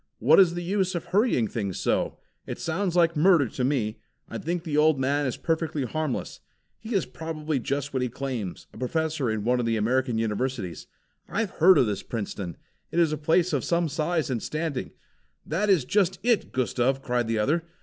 [0.17, 2.17] "What is the use of hurrying things so?
[2.47, 3.99] It sounds like murder to me.
[4.27, 6.39] I think the old man is perfectly harmless.
[6.79, 10.87] He is probably just what he claims, a professor in one of the American Universities.
[11.29, 12.57] I've heard of this Princeton.
[12.91, 14.89] It is a place of some size and standing."
[15.45, 17.63] "That is just it, Gustav!" cried the other.